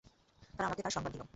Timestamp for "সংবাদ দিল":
0.93-1.23